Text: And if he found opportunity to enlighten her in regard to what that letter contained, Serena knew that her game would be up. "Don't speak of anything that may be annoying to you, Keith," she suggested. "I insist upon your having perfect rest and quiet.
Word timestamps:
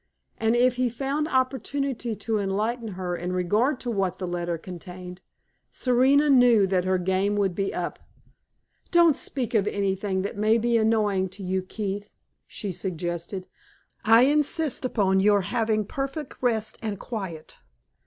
And 0.39 0.55
if 0.55 0.77
he 0.77 0.89
found 0.89 1.27
opportunity 1.27 2.15
to 2.15 2.39
enlighten 2.39 2.87
her 2.87 3.15
in 3.15 3.33
regard 3.33 3.79
to 3.81 3.91
what 3.91 4.17
that 4.17 4.25
letter 4.25 4.57
contained, 4.57 5.21
Serena 5.69 6.27
knew 6.27 6.65
that 6.65 6.85
her 6.85 6.97
game 6.97 7.35
would 7.35 7.53
be 7.53 7.71
up. 7.71 7.99
"Don't 8.89 9.15
speak 9.15 9.53
of 9.53 9.67
anything 9.67 10.23
that 10.23 10.35
may 10.39 10.57
be 10.57 10.75
annoying 10.75 11.29
to 11.29 11.43
you, 11.43 11.61
Keith," 11.61 12.09
she 12.47 12.71
suggested. 12.71 13.45
"I 14.03 14.23
insist 14.23 14.85
upon 14.85 15.19
your 15.19 15.41
having 15.41 15.85
perfect 15.85 16.33
rest 16.41 16.79
and 16.81 16.97
quiet. 16.99 17.59